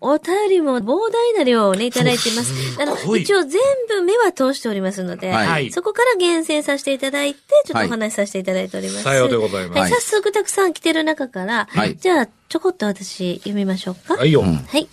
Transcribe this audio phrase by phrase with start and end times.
[0.00, 2.80] お便りも膨大な量をね、いただいています。
[2.80, 9.02] あの、一応全部目は通しておりますので、はいそこから厳選させていただいて、ちょっとお話しさせていただいております。
[9.02, 14.16] さようでございますはい、早速たくさん来てる中から、はいじゃあ、ちょこっと私読みましょうか。
[14.16, 14.40] はいよ。
[14.40, 14.88] うんはい。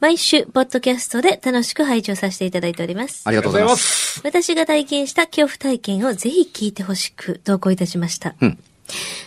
[0.00, 3.22] 毎週、ポッドキャストで楽しく拝聴させていただいております。
[3.24, 4.20] ありがとうございます。
[4.20, 4.20] す。
[4.24, 8.34] 私が体験した恐怖体験をぜひ聞いてほしく投稿いたしました。
[8.40, 8.58] うん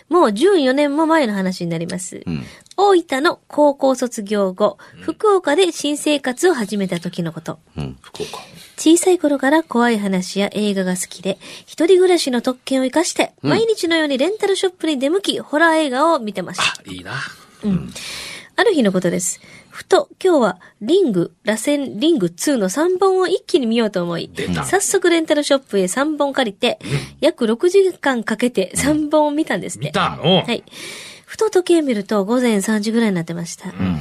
[0.09, 2.23] もう14年も前の話になります。
[2.25, 2.43] うん
[2.77, 7.59] 大分の高校卒業後、福岡で新生活を始めた時のこと。
[7.77, 7.97] うん。
[8.01, 8.39] 福岡。
[8.77, 16.63] 小さい頃から怖い話や映画が好きで、一人暮らしの特権を生かして、毎日のようにレンタルショップに出向き、ホラー映画を見てました。
[16.63, 17.13] あ、いいな。
[18.55, 19.39] ある日のことです。
[19.69, 24.29] ふと今日はリング、螺旋リング2の3本を一気に見ようと思い
[24.65, 26.77] 早速レンタルショップへ3本借りて、
[27.21, 29.87] 約6時間かけて3本を見たんですね。
[29.87, 30.43] 見たの？
[30.43, 30.63] はい。
[31.31, 33.69] ふと時計見ると午前3時ぐらいになってました。
[33.69, 33.99] うん。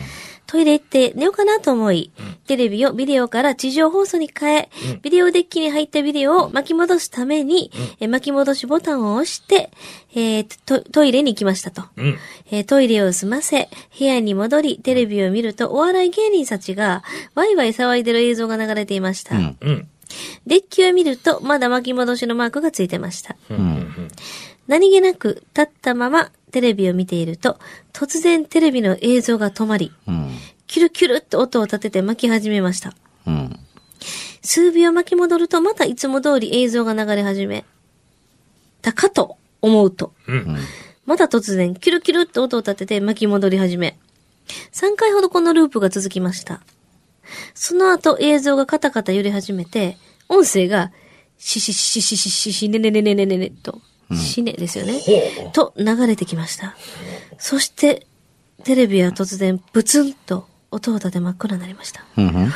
[0.49, 2.11] トイレ行って寝ようかなと思い、
[2.49, 4.69] テレビをビデオから地上放送に変え、
[5.01, 9.71] ビデオデッキに入ったビデオを巻き戻すために、え巻き戻しボタンを押して、
[10.13, 11.85] えートトイレに行きましたと。
[11.97, 12.19] うん。
[12.51, 17.05] えートイレを済ませ、部屋に戻り、テレビを見ると、お笑い芸人たちが、
[17.37, 19.37] ワイワイ騒いでる映像が流れていました。
[19.37, 19.57] うん。
[19.61, 19.89] うん。
[20.49, 23.37] デッキを見ると、まだ巻き戻しのマークがついてました。
[23.51, 23.57] うん。
[23.57, 24.09] うん。
[24.67, 27.59] 何気なく立ったままテレビを見ていると、
[27.93, 30.31] 突然テレビの映像が止まり、うん。
[30.67, 32.95] キュルキュルっと音を立てて巻き始めました。
[33.27, 33.59] うん。
[34.43, 37.65] 数秒巻き戻ると、またいつも通り映像が流れ始め、
[38.83, 40.57] たかと思うと、うん。
[41.07, 43.99] また突然、キュルキュルっと音を立てて巻き戻り始め、
[44.73, 46.61] 3回ほどこのループが続きました。
[47.55, 49.97] その後映像がカタカタ揺れ始めて、
[50.29, 50.93] 音声が、
[51.39, 53.81] シシシシシシシねねねねねねねと、
[54.15, 55.01] シネですよね。
[55.37, 55.53] ほう。
[55.53, 56.77] と流れてきました。
[57.39, 58.07] そして、
[58.65, 62.05] テレビは突然、ブツンと音を立て真っ暗になりました。
[62.17, 62.53] うん。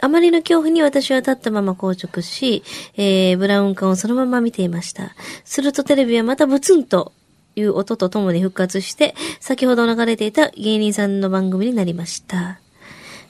[0.00, 2.62] あまりの恐怖に私は立ったまま硬直し、
[2.96, 5.14] えー、ブラウン管をそのまま見ていました。
[5.44, 7.12] するとテレビはまたブツンと
[7.56, 12.60] いう音とともに復活して、先ほど流れていた芸人さんの番組になりました。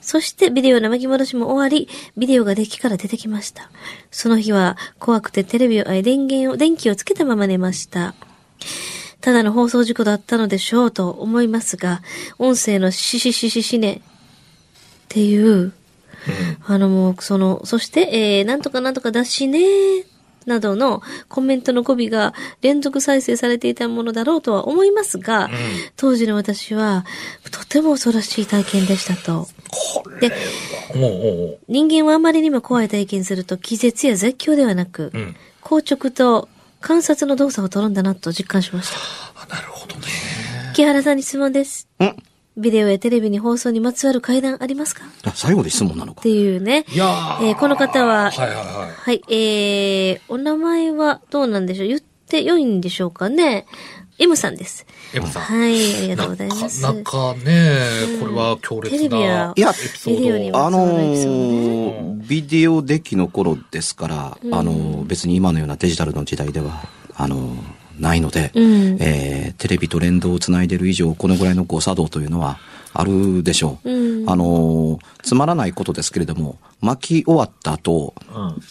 [0.08, 1.86] そしてビデオの巻き戻しも終わり、
[2.16, 3.70] ビデオがデッキから出てきました。
[4.10, 8.14] その日は怖くてテレビを、え電源を、電気をつけたまま寝ました。
[9.20, 12.00] ただの放送事故だったのでしょうと思いますが、
[12.38, 14.00] 音声のシシシシシネっ
[15.10, 15.74] ていう、
[16.66, 18.08] あのもう、その、そして、
[18.38, 19.60] えー、なんとかなんとかだしね
[20.46, 22.32] などのコメントの語尾が
[22.62, 25.50] 連続再生されていたものだろうとは思いますが、
[25.96, 27.04] 当時の私は、
[27.50, 29.46] とても恐ろしい体験でしたと。
[29.68, 30.36] これで、
[31.68, 35.36] 人間はあまりにも怖い体験すると気絶や絶叫ではなく、うん。
[35.62, 36.48] 硬直と
[36.80, 38.98] 観察の動作を取るんだなと実感しました。
[39.42, 40.06] あ、なるほどね。
[40.74, 41.88] 木原さんに質問です。
[41.98, 42.16] うん。
[42.56, 45.04] ビデオやテレビに放送にまつわる階段ありますか？
[45.24, 46.22] あ最後で質問なのかっ。
[46.24, 46.84] ていうね。
[46.88, 48.90] いやーえーこの方は、はいはいはい。
[48.90, 51.86] はい、えー、お名前はどうなんでしょう？
[51.88, 53.66] 言って良いんでしょうかね？
[54.18, 54.86] ?M さんです。
[55.14, 55.42] エマさん。
[55.42, 56.82] はい、ありがとうございます。
[56.82, 57.80] なかなかね、
[58.20, 58.98] これは強烈な。
[58.98, 60.66] テレビやいやエピソビデオにはード。
[60.66, 66.82] あのビデオデッキの頃ですから、あのー別に今のようなデジタルの時代では、
[67.16, 67.58] あのー
[67.98, 72.58] ないので、うんえーテレビと連動をつないでる以上、このぐらいの誤作動というのは
[72.92, 73.90] あるでしょう。
[73.90, 78.62] うんあのーつまらないことですけれども、巻き終わった後、うん。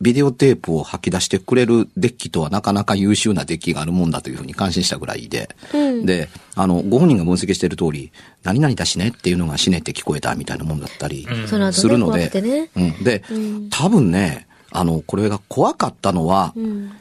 [0.00, 6.06] ビデオテープを吐き出してくれるデッキとはなかなか優秀なデッキがあるもんだというふうに感心したぐらいで、うん。
[6.06, 8.12] で、あの、ご本人が分析している通り、
[8.42, 11.26] 何々だしねっていうのが死ねって聞こえたみたいなもんだったり
[11.72, 12.70] するので、怖くてね。
[12.76, 13.70] うん、で、うん。
[13.70, 16.92] 多分ね、あの、これが怖かったのは、うん。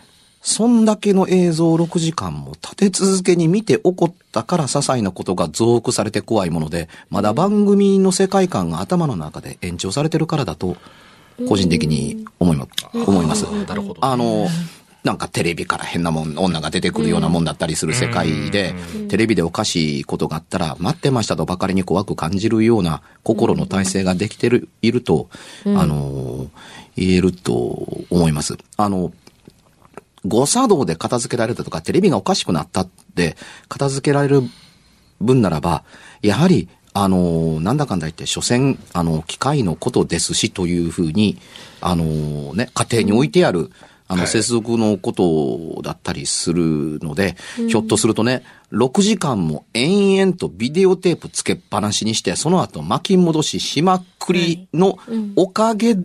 [0.42, 10.78] そんだけの映像を6時間も立て続けに見て起こったから些細なことが増幅されて怖いもので、まだ番組の世界観が頭の中で延長されてるからだと、
[11.48, 13.44] 個人的に思いま思います。
[13.44, 13.98] なるほど。
[14.02, 14.48] あの、
[15.06, 18.74] なんかテレビから変なもん、女が出てくるようなもんだったりする世界で、
[19.08, 25.30] テレビでおかしいことがあったら、待ってましたとばかりに怖く感じるような心の体制ができてる、いると、
[25.66, 26.48] あの、
[26.96, 27.54] 言えると
[28.10, 28.58] 思います。
[28.78, 29.14] あの、
[30.26, 33.38] 誤作動で片付けられたとか、テレビがおかしくなったって
[33.70, 34.42] 片付けられる
[35.22, 35.84] 分ならば、
[36.24, 41.38] やはり、あの、なんだかんだ言って、所詮、あの、機械のことですしというふうに、
[41.82, 43.70] あの、ね、家庭に置いてある、
[44.08, 47.36] あの、接続のことだったりするので、
[47.68, 54.98] ひょっとするとね、6時間も延々とビデオテープつけっぱなしにして、その後巻き戻ししまくりの
[55.36, 55.98] おかげ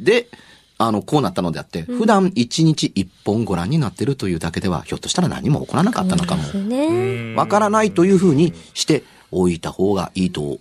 [0.00, 0.26] で、
[0.76, 7.34] あの、こうなったのであって、普段1日1本ご覧になってるというだけでは、ひょっとしたら何も起こらなかったのかもそうですね。
[7.36, 10.58] わからないというふうにしておいた方がいいと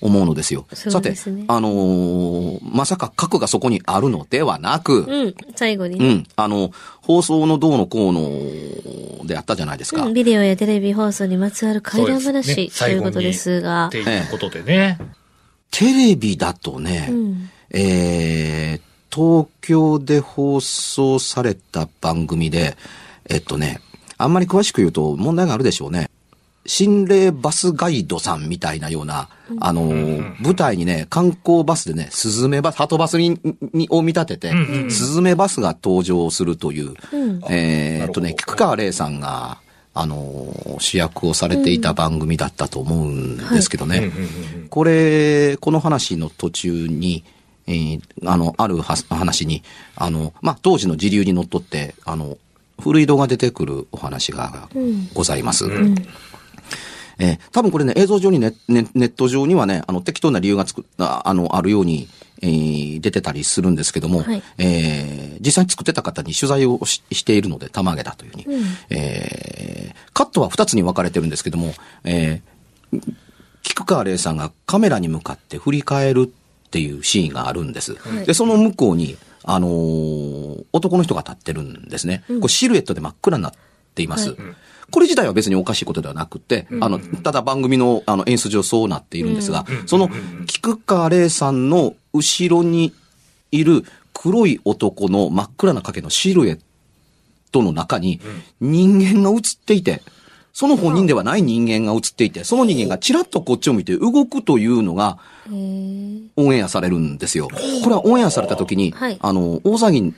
[0.00, 0.66] 思うのですよ。
[0.72, 1.14] そうさて
[1.48, 5.34] あのーまさか核がそこにあるのではなく、うん。
[5.56, 6.06] 最後にね。
[6.06, 10.04] うん、あの、放送のどうのこうのであったじゃないですか。
[10.04, 13.90] うんビデオやテレビ放送にまつわる怪談そうですね話ということですがっ。
[13.90, 14.98] ていうことでね。
[15.70, 17.50] テレビだとね、うん。
[17.70, 18.80] えー、
[19.14, 22.76] 東京で放送された番組で、
[23.28, 23.80] えっとね、
[24.18, 26.10] あんまり詳しく言うと問題があるでしょうね。
[26.66, 29.28] 心霊バスガイドさんみたいなような、
[29.60, 33.38] あのー、舞台にね、観光バスでね、スズメバス、ハトバスに、
[33.72, 37.40] にを見立てて、スズメバスが登場するという、うん。
[37.50, 39.58] えーっとね、菊川玲さんが、
[39.92, 44.10] あのー、主役をされていた番組だったと思うんですけどね。
[44.70, 47.24] これ、この話の途中に、
[47.66, 49.62] えーあの、あるは話に、
[49.96, 52.38] あの、まあ、当時の時流にのっとって、あの、
[52.82, 54.68] 古井戸が出てくるお話が
[55.12, 55.66] ございます。
[57.18, 62.08] えー多分これね、映像上にね、ねネット上にはね、あの、適当な理由がつく、ああの、あるように、
[62.42, 64.42] えー出てたりするんですけども、はい。
[64.58, 68.46] えー実際に作ってた方に取材をししているので、玉毛だというふうに、
[68.90, 71.74] えーカットは二つに分かれてるんですけども、
[72.04, 73.02] えー
[73.62, 77.94] 菊川玲さんがカメラに向かって振り返るっていうシーンがあるんです。
[77.94, 78.26] はい。
[78.26, 82.24] で、その向こうに、あのー男の人が立ってるんですね。
[82.28, 83.58] これシルエットで真っ暗になって
[84.02, 84.30] います。
[84.30, 84.38] はい。
[84.90, 90.10] これ自体は別におかしいことではなくて、あの、ただ番組のあの演出上そうなっているんですが、その
[90.46, 92.92] 菊川玲さんの後ろに
[93.50, 96.60] いる黒い男の真っ暗な影のシルエッ
[97.50, 98.20] トの中に
[98.60, 100.02] 人間が映っていて、
[100.52, 105.18] その本人ではない人間が映っていて、その人間がチラッとこっちを見て動くというのが
[105.50, 107.48] オンエアされるんですよ。
[107.82, 109.18] これはオンエアされた時に、はい。
[109.20, 110.14] あの、大騒ぎ、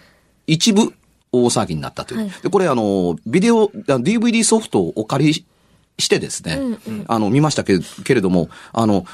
[0.46, 0.92] 一部
[1.32, 2.20] 大騒ぎになったという。
[2.20, 2.30] はい。
[2.42, 5.46] で、これあの、ビデオ、あ DVD ソフトをお借り
[5.98, 9.04] してですね、うんあの、見ましたけけれども、あの、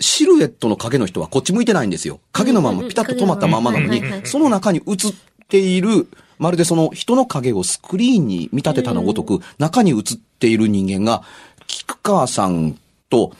[0.00, 2.20] シルエットの影の人はこっち向いてないんですよ。
[2.32, 5.14] 影のままピタッと止まったままなのにその中に映っ
[5.48, 6.08] ている、
[6.38, 10.02] まるでその人の影をスクリーンに見立てたのごとく、中に映っ
[10.38, 11.22] ている人間が、
[11.66, 12.78] 菊川さん
[13.08, 13.32] と、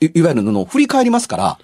[0.00, 1.58] いいわゆるの振り返りますから、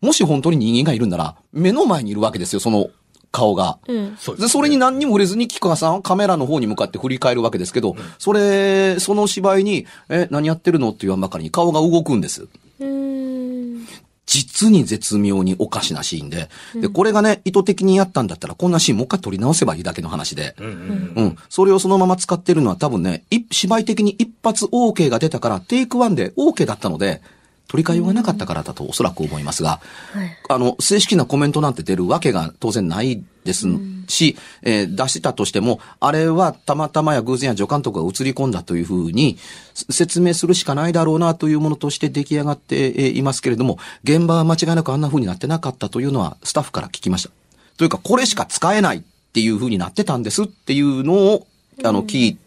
[0.00, 2.88] もし本当に人間がいるんなら、目の前にいるわけですよ、その
[3.32, 3.78] 顔が。
[3.86, 4.16] うん。
[4.38, 12.48] でそれに何にも触れずに、菊川さんはカメラの方に向かって振り返るわけですけど、それ、その芝居に、え、何やってるのって言わんばかりに顔が動くんです。
[12.80, 13.86] うーん。
[14.26, 16.50] 実に絶妙におかしなシーンで。
[16.74, 20.56] で、これがね、意図的にやったんだったら、こんなシーンもう一回撮り直せばいいだけの話で。
[20.58, 21.36] うん。
[21.48, 27.22] それをそのまま使ってるのは多分ね、い芝居的に一発 OK が出たから、テイクワンで OK だったので、
[27.68, 29.80] 取り替えようがなかったからだとおそらく思いますが、
[30.12, 30.36] はい。
[30.48, 33.66] あの、正式なコメントなんて出るわけが当然ないです
[34.08, 39.38] し、えー出したとしても、あれはたまたまや偶然や助監督が映り込んだというふうに
[39.74, 47.30] す説明するしかないだろうなというものとして出来上がってえーいますけれども、現場は間違いなくあんな風になってなかったというのはスタッフから聞きました。
[47.76, 49.02] というか、これしか使えないっ
[49.32, 51.46] ていう風になってたんですっていうのを、
[51.84, 52.38] あの、聞い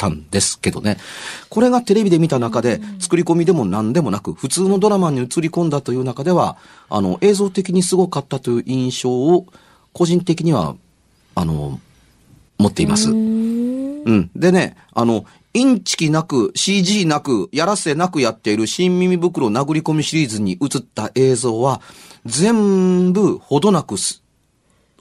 [0.00, 0.96] たんですけどね。
[1.50, 6.56] これがテレビで見た中で、作り込みでも何でもなく、普通のドラマに映り込んだという中では、
[6.88, 9.46] あの、映像的にすごかったという印象を、
[9.92, 10.74] 個人的には、
[11.34, 11.78] あの、
[12.56, 13.10] 持っています。
[13.10, 14.30] うん。
[14.34, 21.82] でね、あの、インチキなく、CG なく、やらせなくやっている新耳袋殴り込みシリーズに映った映像は、
[22.24, 24.22] 全部ほどなくす、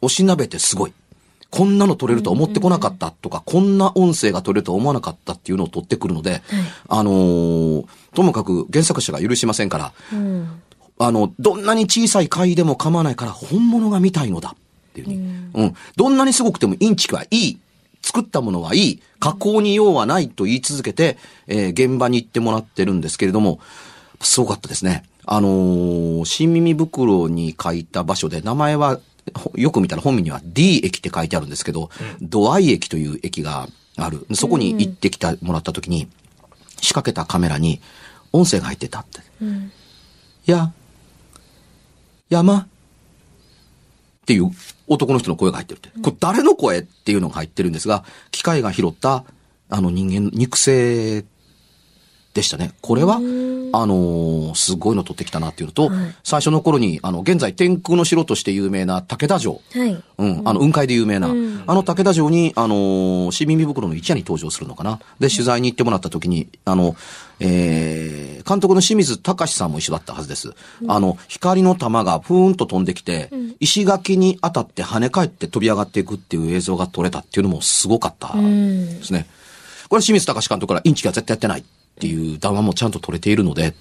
[0.02, 0.94] おしなべてすごい。
[1.52, 6.42] こんなの撮れるとは思ってこなかったとか、こんな音声が撮れるとは思わなかったっていうのを撮ってくるので、
[6.88, 10.62] あのーともかく原作者が許しませんから、うん。
[11.00, 15.18] あの、どんなに小さい回でも構わないから本物が見たいのだっていうふうに。
[15.54, 15.76] うん。
[15.96, 17.60] どんなにすごくてもインチキはいい。
[18.02, 19.02] 作ったものはいい。
[19.20, 23.60] 加工に用はないと言い続けて、えー現場に行ってもらってるんですけれども、
[24.22, 25.04] すごかったですね。
[25.26, 29.02] あのー新耳袋に書いた場所で名前は、ほ
[29.56, 31.90] よく見たら本名には D 駅って書いてあるんですけど、
[32.22, 34.26] ドアイ駅という駅がある。
[34.34, 36.08] そこに行ってきた、もらった時に、
[36.82, 37.82] 仕掛けたカメラに
[38.32, 39.20] 音声が入ってたって。
[39.42, 39.72] うん。
[40.46, 40.72] や、
[42.30, 42.68] 山っ
[44.26, 44.52] ていう
[44.88, 45.90] 男の人の声が入ってるって。
[46.02, 49.24] これ誰の声っていうのが入ってるんですが、機械が拾った、
[49.70, 51.24] あの人間、肉声
[52.34, 52.74] でしたね。
[52.82, 53.20] これは、
[53.74, 59.62] あのーすごいの撮ってきたなっていうのと、はい最初の頃に、あの、現在天空の城として有名な武田城。
[59.72, 60.04] はい。
[60.18, 65.00] うん、あの、雲海で有名な、うんあの武田城に、あのー、新耳袋の一夜に登場するのかな。
[65.20, 66.96] で、取材に行ってもらった時に、あの、
[67.40, 70.54] えー、監督の清水隆さんも一緒だったはずです。
[70.88, 79.28] あの、光の玉がふーんと飛んできて、石垣に当たって跳ね返って飛び上がっていくっていう映像が撮れたっていうのもすごかったうんですね。
[79.90, 83.74] これ清水隆監督からインチキは絶対やってないっていう談話もちゃんと取れているので、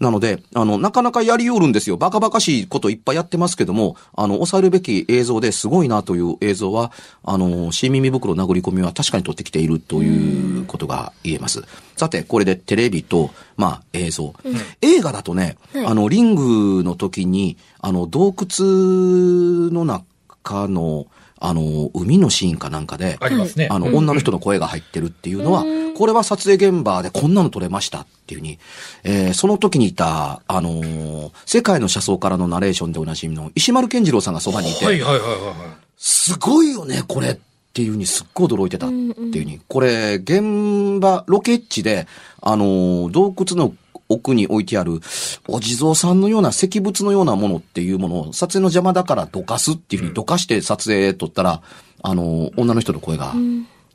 [0.00, 1.96] なので、あの、なかなかやりよるんですよ。
[1.96, 6.92] バカバカしいこといっぱいやってますけども、あの、抑えるべき映像ですごいなという映像は、
[7.24, 11.64] あの、新耳袋殴り込みは確かに撮ってきているということが言えます。
[11.96, 14.34] さて、これでテレビと、まあ、映像。
[14.82, 21.06] 映画だとね、はいあの、リングの時に、あの、洞窟の中の、
[21.40, 23.68] あの、海のシーンかなんかで、ありますね。
[23.70, 25.64] あの、うん女の人の声が入ってるっていうのは、
[25.96, 28.58] これは撮影現場でこんなの撮れましたっていうふうに、
[29.04, 35.54] えーその時にいた、あのー世界の車窓からのナレーションでおなじみの石丸健二郎さんがそばにいて、はいはいはいはいはい。
[35.96, 37.36] すごいよね、これっ
[37.72, 42.06] ていうふうにすっごい驚いてたっていうふうに、これ、現場、ロケ地で、
[42.40, 43.72] あのー洞窟の
[44.08, 45.00] 奥に置いてある、
[45.46, 51.62] お地蔵さんのような石仏のようなものっていうものを、撮影の邪魔だからどかすっていうふうにどかして撮影撮ったら、
[52.02, 53.34] あのー女の人の声が、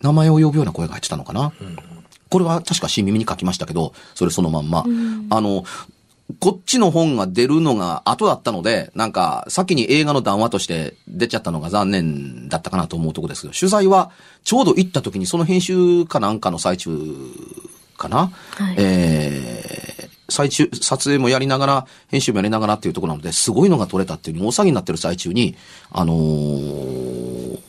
[0.01, 1.53] 名前を呼ぶような声が入ってたのかな？
[2.29, 4.85] これは確か新耳に書きましたけど、それそのまんま。
[5.29, 5.63] あの、
[6.39, 14.11] こっちの本が出るのが後だったので、なんか、先に映画の談話として出ちゃったのが残念だったかなと思うとこですけど、取材は
[14.43, 16.89] ちょうど行った時にその編集かなんかの最中
[17.97, 19.92] かな、はいえー、
[20.33, 25.55] 最中、撮影もやりながら、編集もやりながらっていうところなので、すごいのが撮れたっていう大騒ぎになってる最中に、
[25.91, 27.59] あのー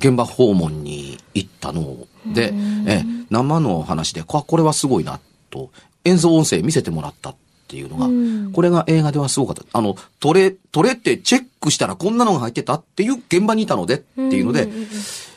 [0.00, 2.52] 現場訪問に行ったので、
[2.86, 5.70] え、生の話で、ここれはすごいな、と、
[6.04, 7.34] 演奏音声見せてもらったっ
[7.68, 8.52] ていうのが、うん。
[8.52, 9.62] これが映画ではすごかった。
[9.72, 14.68] あの、撮れ、撮れってチェックしたらこんなのが入ってたっていう現場にいたのでっていうので、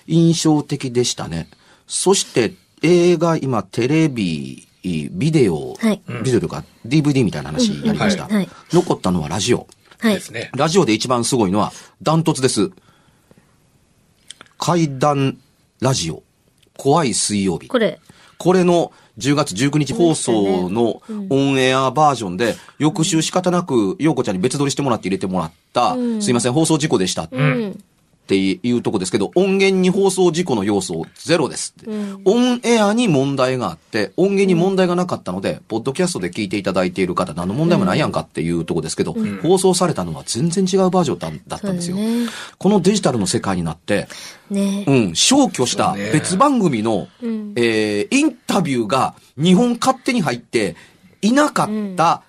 [0.07, 1.49] 印象的でしたね。
[1.87, 8.25] そして、映画、今、テレビ、ビデオ、はいビデオとか DVD みたいな話やりました。
[8.25, 9.67] うんうんはい残ったのはラジオ。
[9.99, 10.19] はいで。
[10.19, 10.51] すね。
[10.55, 11.71] ラジオで一番すごいのは、
[12.01, 12.71] ダントツです。
[14.57, 15.37] 怪談
[15.79, 16.23] ラジオ。
[16.77, 17.67] 怖い水曜日。
[17.69, 17.99] これ、
[18.37, 27.83] これの10月19日放送のオンエアバージョンで、翌週仕方なく、ようこちゃんに別撮りしてもらって入れてもらった、すいません、放送事故でしたっうん。
[28.25, 31.89] ていうとこですけど、音源に放送事故の要素ゼロですって、
[32.25, 41.97] オンエアに問題があって、音源に問題がなかったので、ポッドキャストで聞いていただいている方、何の問題もないやんかっていうとこですけど、放送されたのは全然違うバージョンだだったんですよ。
[41.97, 42.27] ね。
[42.57, 44.07] このデジタルの世界になって、
[44.49, 44.85] ね。
[44.87, 47.53] うん、消去した別番組の、ん。
[47.55, 50.75] えーインタビューが日本勝手に入って
[51.21, 52.23] いなかった、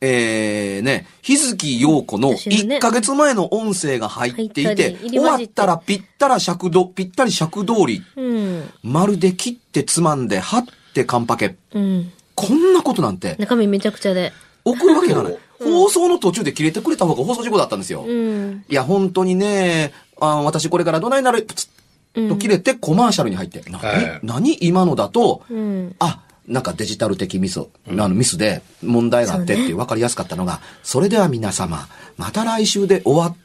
[0.00, 8.70] えーね、日月陽子の私のね1ヶ月前の音声が入ってい入て、終わったらぴったら尺ど、ぴったり尺通り、うん。
[8.82, 11.56] まるで切ってつまんで、貼ってカンパケ。
[11.72, 12.12] うん。
[12.34, 14.32] こんなことなんて、中身めちゃくちゃで。
[14.64, 15.38] 送るわけがない。
[15.58, 18.04] 放送の途中で切れてくれた方が放送事故だったんですよ。
[18.06, 18.64] うん。
[18.68, 21.68] いや、本当にね、あ私これからどないなる、プツ
[22.14, 24.58] ッと切れてコマーシャルに入って、何、はい何？
[24.60, 25.96] 今のだと、うん。
[25.98, 33.36] あ、なんかデジタル的ミス、あのミスで問題があってっていう分かりやすかったのが、それでは皆様、また来週で終わっ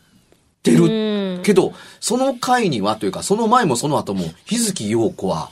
[0.63, 0.83] てる。
[0.83, 5.49] うんけど、その回にはというか、その前もその後も、日月陽子は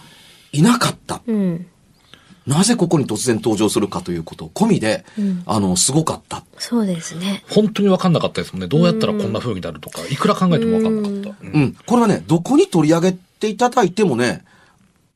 [0.51, 1.21] いなかった。
[1.27, 1.67] うん。
[2.47, 6.43] なぜここに突然登場するかということ込みで、うんあの、すごかった。
[6.57, 7.43] そうですね。
[7.49, 8.67] 本当に分かんなかったですもんね。
[8.67, 11.47] どうやったらこんな風になるとか、いくら考えても分かんなかった。
[11.47, 11.77] うんうん。
[11.85, 14.43] これはね、どこに取り上げていただいてもね、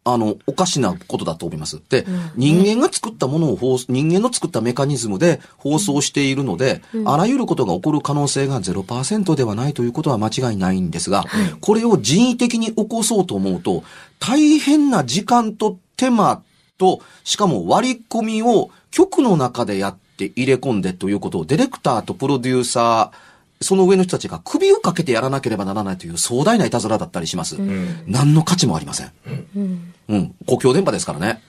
[0.05, 1.81] あの、おかしなことだと思います。
[1.89, 2.05] で、
[2.35, 11.23] 人間が作ったものを放送、人間の作ったメカニズムで放送しているので、あらゆることが起こる可能性が0%ではないということは間違いないんですが、
[11.61, 13.83] これを人為的に起こそうと思うと、
[14.19, 16.41] 大変な時間と手間
[16.77, 23.32] と、しかも割り込みを局の中でやって入れ込んでということを、ディレクターとプロデューサー、
[23.63, 27.57] その上の人たちが首をかけてやらなければならないという壮大ないたずらだったりします。
[28.05, 29.11] 何の価値もありません。
[29.55, 29.93] うん。
[30.09, 30.35] うん。
[30.45, 31.41] 公共電波ですからね。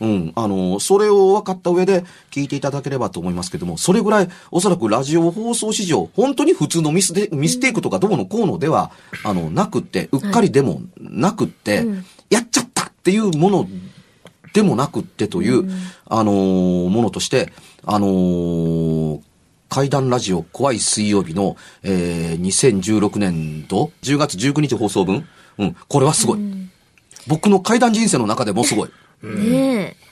[0.00, 0.32] うん。
[0.34, 8.90] あの、それを分かった上で聞いていただければと思いますけども、それぐらい、おそらくラジオ放送史上、本当に普通のミスで、ミステイクとかどうのこうのでは、
[9.24, 13.68] あの、なくって、うっかりでもなくって、うんやっちゃったっていうもの
[14.52, 15.70] でもなくってという、
[16.06, 17.52] あのーものとして、
[17.84, 19.20] あのー
[19.68, 25.26] 怪談ラジオ怖い水曜日の、えー、2016年度？10月19日放送分？
[25.58, 26.38] うん、これはすごい。
[27.26, 28.90] 僕の怪談人生の中でもすごい。
[29.22, 30.05] ねえ。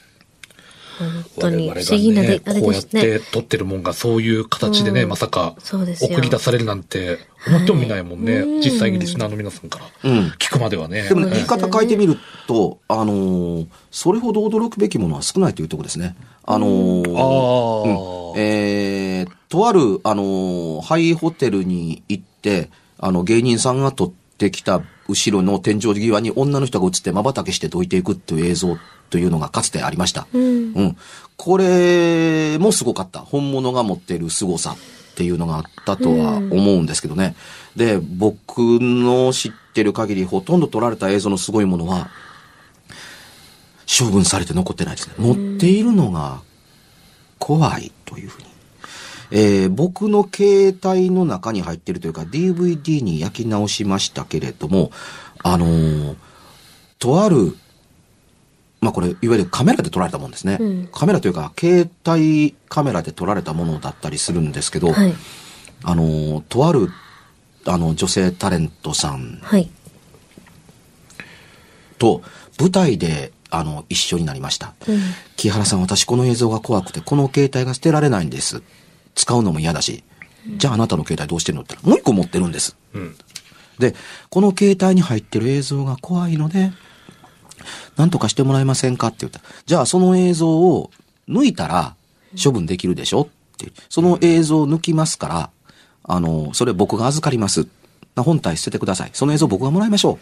[0.98, 2.84] 本当に不我々が思議なでね、、あれこうやっ。
[2.84, 5.08] て撮ってるもんがそういう形でね、うん。
[5.10, 8.36] まさか送り出されるなんて思ってもみないもんね。
[8.38, 8.60] うん。
[8.60, 10.10] 実際にリスナーの皆さんから。
[10.10, 10.18] うん。
[10.38, 11.02] 聞くまではね。
[11.08, 16.16] でもね、言い方変えてみると、あのーそれほど驚くべきものは少ないというところですね。
[16.44, 18.40] あのーああ、うん。
[18.40, 28.78] えー、とある、あのーハイホテルに行って、あの、芸人さんが撮っってきた後ろの天井際に女の人が映って瞬きしてどいていくっていう映像
[29.10, 30.26] というのがかつてありました。
[30.32, 30.96] うん。
[31.36, 33.20] これもすごかった。
[33.20, 37.36] 本物が持っている凄さっていうのがあったとは思うんですけどね。
[37.76, 42.10] で、僕の知ってる限りほとんど撮られた映像のすごいものは、
[43.86, 45.14] 処分されて残ってないですね。
[45.18, 46.40] 持っているのが
[47.38, 48.53] 怖いというふうに。
[49.30, 54.90] えー僕の携帯の中に入っているというか DVD に焼き直しましたけれども、
[55.42, 56.16] あのー
[56.98, 57.56] とある、
[58.80, 60.58] まあこれ、いわゆるカメラで撮られたもんですね。
[60.60, 65.14] うんカメラというか、携帯カメラで撮られたものだったりするんですけど、はい。
[65.82, 66.90] あのーとある、
[67.66, 69.70] あの、女性タレントさんはい。
[71.98, 72.22] と
[72.60, 74.74] 舞台で、あの、一緒になりました。
[74.88, 75.00] うん。
[75.36, 78.62] 木原さん、私この映像が怖くて、この携帯が捨てられないんです。
[79.14, 80.02] 使うのも嫌だし。
[80.56, 82.76] じゃああなたの携帯どうしてるのって言ったら、もう一個持ってるんです。
[82.92, 83.16] うん。
[83.78, 83.94] で、
[84.28, 86.72] この携帯に入ってる映像が怖いので、
[87.96, 90.90] なんとかしてもらえませんかって言ったら、じゃあその映像を
[91.28, 91.94] 抜いたら
[92.42, 93.72] 処分できるでしょって。
[93.88, 95.50] その映像を抜きますから、
[96.02, 97.66] あの、それ僕が預かります。
[98.16, 99.10] 本体捨ててください。
[99.14, 100.18] その映像僕がもらいましょう。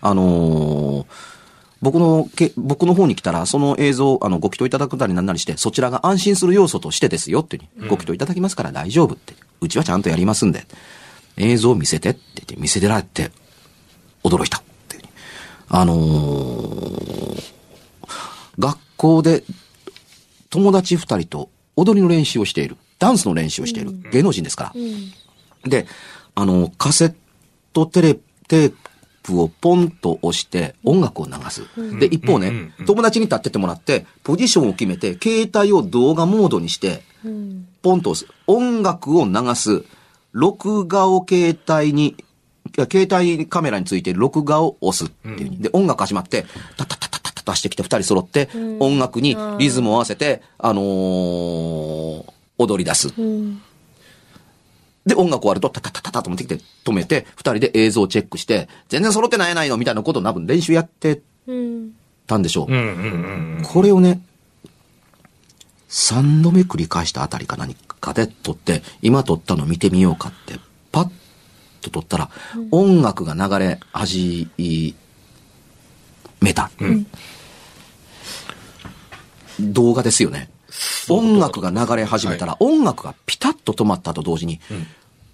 [0.00, 1.06] あのー
[1.82, 9.34] 僕のけ、僕の方に来たら、その映像、あの、ご祈祷いただくなりなんなりして、そちらが安心する要素としてですよってご祈祷いただきますから大丈夫って。
[9.60, 10.66] うちはちゃんとやりますんで。
[11.36, 13.30] 映像を見せてって言って、見せてられて、
[14.24, 15.12] 驚いたっていうふうに。
[15.68, 17.56] あのー
[18.58, 19.44] 学校で
[20.50, 22.76] 友達二人と踊りの練習をしている。
[22.98, 23.92] ダンスの練習をしている。
[24.10, 24.72] 芸能人ですから。
[24.74, 25.70] うん。
[25.70, 25.86] で、
[26.34, 27.14] あの、カセッ
[27.74, 28.14] トテレ、
[28.48, 28.74] テー
[29.26, 31.62] プをポンと押して音楽を流す。
[31.98, 37.66] で、一方ね、友達に立っててもらって、ポジションを決めて、携帯を動画モードにして、うん。
[37.82, 38.32] ポンと押す。
[38.46, 39.84] 音楽を流す。
[40.30, 42.16] 録画を携帯に、
[42.90, 53.12] 携帯カメラについて録画を押すっていう、で、音楽始まって、タッタッタッタッタッタッしてきて二人揃って、ん音楽にリズムを合わせて、あのー踊り出す。
[53.18, 53.62] うん。
[55.06, 61.92] で、音楽終わると、タタタタタと持ってきて、止めて、二人で映像をチェックして、全然揃ってないやないのみたいなことを多分練習やってうん。
[62.26, 62.72] たんでしょう。
[62.72, 63.62] うんうんうん。
[63.64, 64.20] これをね、
[65.88, 70.58] 三度目繰り返したあたりか何かで撮って、今撮ったの見てみようかって、
[70.90, 71.10] パッ
[71.82, 72.30] と撮ったら、
[72.72, 74.48] 音楽が流れ始
[76.40, 76.70] めた。
[76.80, 77.06] うん
[79.58, 80.50] 動画ですよね。
[81.08, 84.60] 音楽が流れ始めたら、音楽がピタッと止まったと同時に、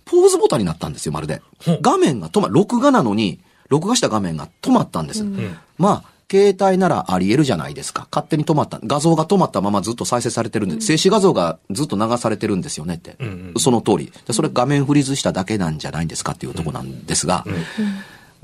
[0.04, 1.42] ポーズボタンになったんですよ、まるで。
[1.80, 5.24] 画面が止ま、録画なのに、録画した画面が止まったんです。
[5.24, 8.08] んまあ、携帯ならあり得るじゃないですか。
[8.10, 8.80] 勝手に止まった。
[8.84, 13.16] 画像が止まったままずっと再生されてるんで、静止画像がずっと流されてるんですよねって。
[13.18, 14.12] うんうんその通り。
[14.26, 17.44] でそれ画面フリーズしただけなんじゃないんですかっていうとこなんですが、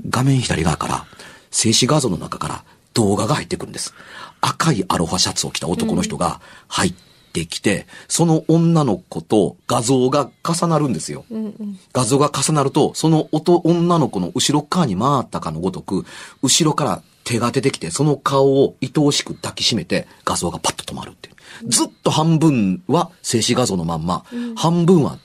[0.07, 1.05] 画面左側から、
[1.49, 3.93] 静止画像の中から動画が入ってくるんです。
[4.41, 6.93] 赤いアロハシャツを着た男の人が入っ
[7.33, 11.25] てきて、その女の子と画像が重なるんですよ。
[11.29, 11.45] うん。
[11.45, 11.79] うん。
[11.93, 16.05] 画像が重なると、その音、女の子の後ろ側に回ったかのごとく、
[16.41, 21.35] 後ろから手が出てきて、その顔を愛おしく抱きしめて、画像がパッと止まるっていう。
[21.69, 24.23] ずっと半分は静止画像のまんま、
[24.55, 25.19] 半分は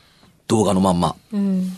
[0.49, 1.17] 動画のまんま。
[1.33, 1.77] うん。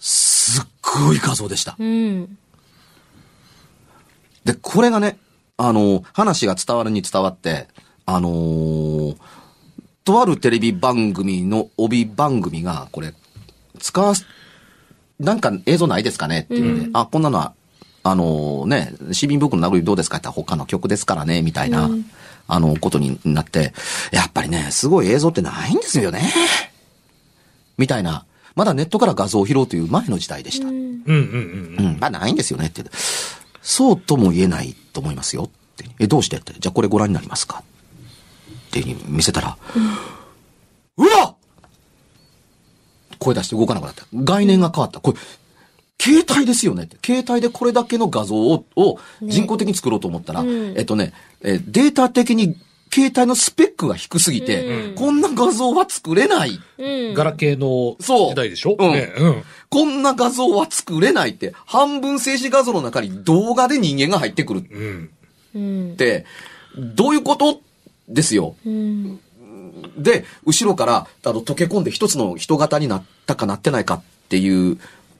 [0.00, 1.76] すっごい画像でした。
[1.78, 2.38] うん。
[4.48, 5.18] で、これがね、
[5.58, 7.68] あの、話が伝わるに伝わって、
[8.06, 9.16] あのー
[10.04, 13.12] とあるテレビ番組の帯番組が、これ、
[13.78, 14.24] 使わす、
[15.20, 16.40] なんか映像ないですかね？
[16.40, 17.52] っていうので、あ、こんなのは、
[18.04, 20.16] あのね、市民僕の殴りどうですか？
[20.16, 21.90] って言ったら他の曲ですからね、みたいな、
[22.46, 23.74] あの、ことになって、
[24.10, 26.22] やっぱりね、すごい映像ってないんですよね。
[27.76, 28.24] みたいな。
[28.54, 30.68] まだネットから画像を拾うという前の時代でした。
[30.68, 32.82] うんうんうんうん、まあないんですよねって。
[33.70, 35.84] そうとも言えないと思いますよって。
[35.98, 36.38] え、どうして？
[36.38, 36.54] って。
[36.58, 37.62] じゃあこれご覧になりますか？
[38.68, 39.58] って見せたら、
[40.96, 41.34] うわ
[43.18, 44.06] 声出して動かなくなった。
[44.14, 45.00] 概念が変わった。
[45.00, 45.18] これ、
[46.00, 46.84] 携帯ですよね？
[46.84, 46.96] って。
[47.04, 52.56] 携帯でこれだけの画像をを人工的に作ろうと思ったら、うんえっとね、えデータ的に
[52.92, 56.58] 携帯のスペックが低すぎて、うんこんな画像は作れない。
[56.78, 57.14] うん。
[57.14, 58.76] ガラケーのそう時代でしょ？
[58.78, 59.42] うんねうん。
[59.68, 65.10] こんな画像は作れないって、半分静止画像の中に動画で人間が入ってくるっうん。
[65.54, 65.58] う
[65.92, 65.96] ん。
[65.96, 66.24] て、
[66.76, 67.60] どういうこと？
[68.08, 68.56] ですよ。
[68.64, 69.20] うん。
[69.98, 74.78] で、後ろから、あの、溶け込んで一つの人型になったかなってないかっていう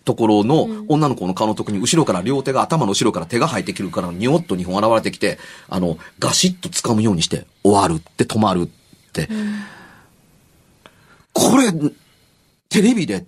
[0.09, 8.68] ところの女の子の顔のとこに後ろから両手が頭の後ろから手が生えてくるからにょっと2本現れてきて、あの、ガシッと掴むようにして終わるって止まるっ
[9.12, 9.29] て。
[11.35, 11.75] これ、
[12.71, 13.27] テレビで、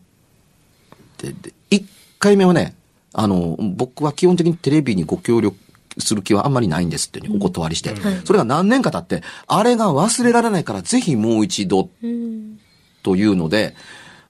[1.19, 1.85] でで一
[2.19, 2.75] 回目はね、
[3.13, 5.59] あの、僕は基本的にテレビにご協力
[5.99, 12.59] する気はあんまりないんですってお断りして、それが何年か経って、あれが忘れられないからぜひもう一度うん。
[13.03, 13.75] というので、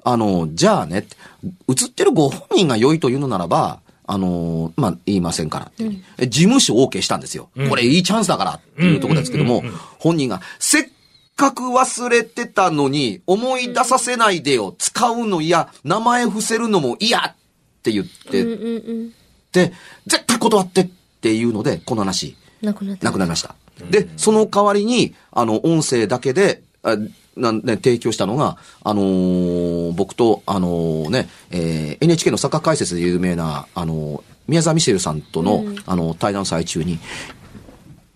[0.05, 1.07] あの、じゃあね、
[1.69, 5.85] 映ってるご本人が良いというのならば、あの、まあ、言いませんからって、
[6.19, 7.49] え事務所 OK したんですよ。
[7.69, 9.63] これいいチャンスだからっていうところですけども、
[9.99, 10.89] 本人が、せっ
[11.37, 17.35] かく忘れてたのに、思い出させないでよ、使うの嫌、名前伏せるのも嫌っ
[17.83, 19.13] て言って、うんうんうん。
[19.53, 19.73] で、
[20.07, 20.89] 絶対断ってっ
[21.21, 23.05] ていうので、この話、なくなった。
[23.05, 23.55] なくなりました。
[23.91, 26.97] で、その代わりに、あの、音声だけで、あ
[27.41, 36.99] なんね、提供したのが、あのー僕と、あのーね、えー NHK のサッカー解説で有名な、あのー宮沢ミシェルさんとの、あの、対談最中に、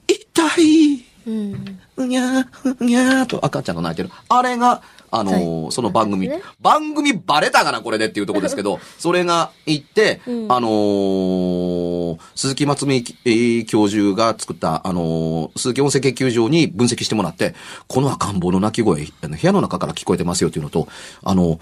[0.08, 1.78] 痛いうん。
[1.96, 4.10] うにゃー、うにゃーと赤ちゃんが泣いてる。
[4.28, 5.72] あれが、あのーはい。
[5.72, 6.42] その番組、ね。
[6.60, 10.52] 番組バレたかな、これでっていうところですけど、 それが行って、うん。
[10.52, 17.54] あのー鈴木松美えー教授が作った、あのー鈴木温泉研究所に分析してもらって、
[17.86, 20.88] この赤ん坊の泣き声、あの部屋の中から聞こえてますよっていうのと、
[21.22, 21.58] あの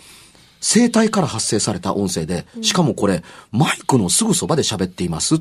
[0.61, 5.41] 声帯から発生された音声で、しかもこれ、マイクのすぐそばで喋っていますっ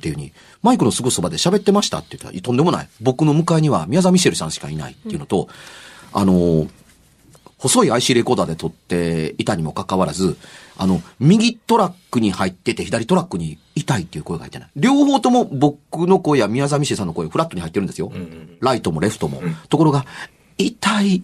[0.00, 0.32] ていうふうに、
[0.62, 2.88] マイクのすぐそばで喋ってましたって言ったら、とんでもない。
[3.00, 5.48] 僕の向かいには宮沢ミシェルさんしかいないっていうのと、
[6.12, 6.66] あの、
[7.58, 10.36] 細い IC レコーダーで撮っていたにもかかわらず、
[10.76, 14.70] あの、右トラックに入ってて、左トラックに痛いっていう声が入ってない。
[14.76, 18.12] 両方とも僕の声や宮沢ミシェルさんの声、フラットに入ってるんですよ。
[18.60, 19.42] ライトもレフトも。
[19.70, 20.04] ところが、
[20.58, 21.22] 痛いっ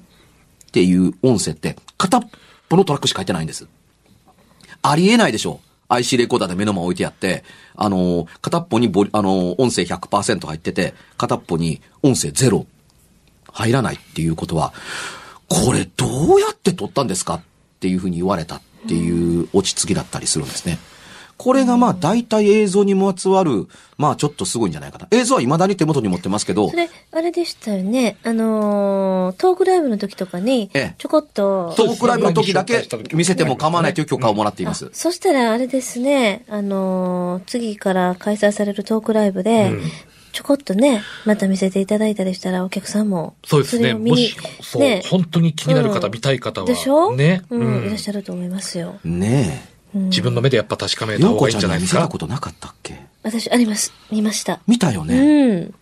[0.73, 2.23] ていう音声って、片っ
[2.69, 3.69] ぽのトラックしか入ってないんです。
[4.81, 5.61] ありえないでしょ。
[5.97, 12.67] IC レコーダーで目の前置いてやって、あの片っぽにボ、あの音声100%入ってて、片っぽに音声ゼロ
[13.53, 14.73] 入らないっていうことは、
[15.49, 17.43] これどうやって撮ったんですかっ
[17.81, 20.79] ていうふうに言われたっていう落ち着きだったりするんですね。
[21.37, 23.67] これがまあ大体映像にまつわる、
[23.99, 25.09] まあちょっとすごいんじゃないかな。
[25.11, 28.17] 映像は未だに手元に持ってますけどそ、れ、あれでしたよね。
[28.23, 31.75] あのートークライブの時とかにええ、ちょこっと。
[31.77, 34.91] トークライブの時だけ見せても構わないという許可をもらっています。
[34.93, 39.73] そしたらあれですね、あのー次から開催されるトークライブで、
[40.33, 43.89] ちょこっとね、また見せていただいたりしたらお客さんも、そうですね。
[43.89, 46.67] れを見にもし、そう、ね本当に気になる方、うん見たい方は。
[46.67, 47.15] でしょ？
[47.15, 47.43] ね。
[47.51, 48.99] う、うんんいらっしゃると思いますよ。
[49.05, 51.19] ね自分の目でやっぱ確かめえ。
[51.19, 51.99] た方がいいんじゃないですか？
[51.99, 52.19] には見せたこ。
[52.19, 53.01] となかったっけ？
[53.23, 53.93] 私、あります。
[54.11, 54.61] 見ました。
[54.67, 55.19] 見たよね。
[55.19, 55.75] うん。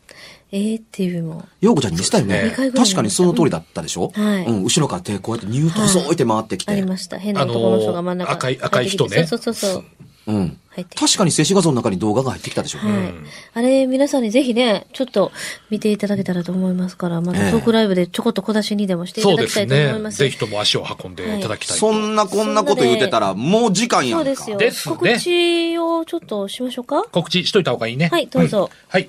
[0.53, 1.49] えー、っていうのも。
[1.61, 6.73] ようこちゃんに見せたよね確かにその通りだったでしょ、はいうん、後ろから手こうやってニュート細いて回ってきて。
[6.73, 7.19] ありました。
[7.19, 9.85] 変な男の人が真ん中あのー赤い赤い人ねそうそうそうそう。
[10.27, 10.59] うん。
[10.71, 13.13] 入ってきて確かに静止画像の中に動画が入ってきたでしょ、はい。
[13.55, 15.33] あれ、皆さんにぜひね、ちょっと
[15.69, 20.13] 見ていただけたらと思いますから、まええたトークライブでちょこっと小出しにでもしていたそうですだきたいと思いねま。
[20.13, 20.19] す。
[20.19, 21.81] ぜひとも足を運んでいただきたいと。
[21.81, 24.25] そんなこんなこと言ってたら、もう時間やんか。
[24.25, 24.59] そうですよ。
[24.59, 27.05] ですね告知をちょっとしましょうか？
[27.11, 28.09] 告知しといた方がいいね。
[28.11, 29.09] はいどうぞはい。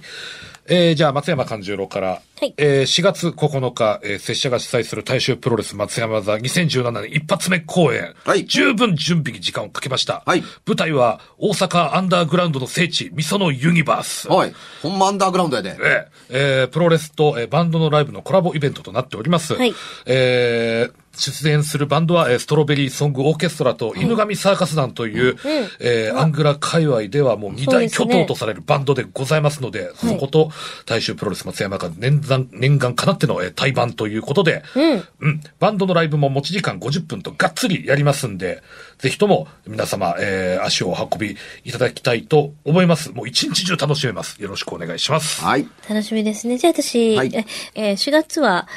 [0.67, 8.13] えー、じゃあ、松山勘十郎から、はいえー、4月9日、えー、拙者が主催する大衆プロレス松山座2017年一発目公演。
[8.23, 10.23] はい十分準備に時間をかけました。
[10.25, 14.27] はい舞台は、大阪アンダーグラウンドの聖地、ミソのユニバース。
[14.27, 14.53] はい。
[14.81, 15.77] ほんまアンダーグラウンドやで。
[15.79, 19.53] えええープロレスと、えーバンドのライブのコラボイベントとなっております。
[19.55, 19.73] はい
[20.05, 25.37] えー出演するバンドは、えーストロベリーソングオーケストラと犬神サーカス団という、
[25.79, 30.49] えーアングラ界隈ではもう二大巨頭とされるバンドでございますので、そこと
[30.85, 35.03] 大衆プロレス松山が年間、年間かなっての、えー対バンということで、うん。
[35.19, 35.41] うん。
[35.59, 38.61] バンドのライブも持ち時間50分とがっつりやりますんで、
[38.97, 43.11] ぜひとも皆様、えー足をお運びいただきたいと思います。
[43.11, 44.41] もう一日中楽しめます。
[44.41, 45.41] よろしくお願いします。
[45.43, 45.67] はい。
[45.89, 46.57] 楽しみですね。
[46.57, 47.45] じゃあ私、はいえ
[47.75, 48.67] えー4月は、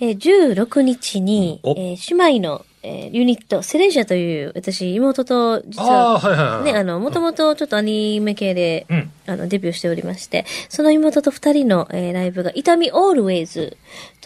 [0.00, 0.18] えー
[0.54, 1.70] 16日に、お。
[1.72, 6.72] えー姉妹の、えーユニット、セレンシャという、私、妹と、実は、はいはいはい。
[6.72, 9.10] ね、あの、もともとちょっとアニメ系で、うん。
[9.26, 13.76] あの、デビューしておりまして、その妹と二人の、えーライブが、痛みオールウェイズ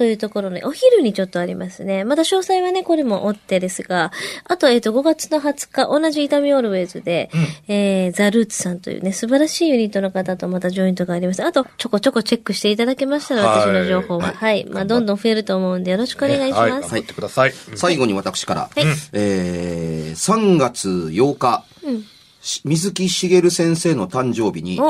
[0.00, 2.04] というところで、お昼にちょっとありますね。
[2.04, 4.12] まだ詳細はね、これも追ってですが、
[4.44, 7.30] あと、えっ、と、5月の20日、同じ痛みオールウェイズで、
[7.68, 11.44] えーザ・ルーツさんというね、素晴らしいユニットの方とまたジョイントがあります。
[11.44, 14.32] あと、ちょこちょこチェックしていただけましたら、はい私の情報は。
[14.32, 14.64] はい。
[14.70, 16.88] まあ、どんどん増えると思うんで、よろしくお願いしはい、ます。
[16.88, 17.50] 頑張ってください。
[17.50, 18.70] うん最後に私から、はい
[19.12, 24.80] えー、3月8日、うんし水木しげる先生の誕生日に、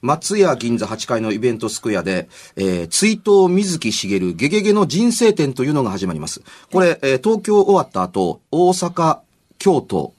[0.00, 6.42] 松屋銀座8階のイベントスクエアで、えー、追悼水木しげるゲゲゲの人生展というのが始まります。
[6.72, 9.18] これ、えー東京終わった後、大阪、
[9.58, 10.14] 京都、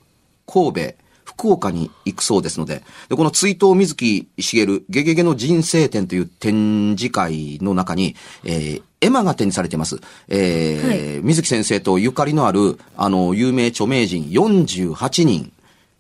[0.46, 10.00] 神戸、福岡に行くそうですので、でこの追悼水木しげるゲゲゲの人生展という展示会の中に、えー絵馬が展示されています。
[10.28, 15.52] えー水木先生とゆかりのある、あの、有名著名人48人、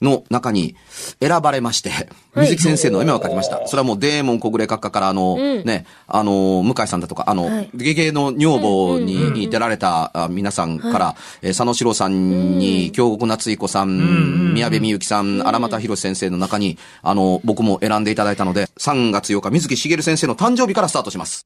[0.01, 0.75] の中に
[1.21, 2.47] 選ばれまして、はい。
[2.47, 3.67] 水木先生の夢を書きました。
[3.67, 5.63] それはもうデーモン小暮閣下からあの、うん。
[5.63, 7.69] ね、あの、向井さんだとか、あの、はい。
[7.73, 21.45] ゲゲの女房に出られたあ皆さんから、えー佐野史郎さんに、京極夏彦さん、宮部みゆきさん、荒俣博先生の中に、あの、僕も選んでいただいたので、3月8日、水木しげる先生の誕生日からスタートします。